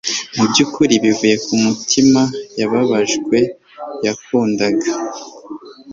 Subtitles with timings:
[0.35, 2.21] mubyukuri bivuye kumutima
[2.59, 3.37] yababajwe,
[4.05, 4.89] yakundaga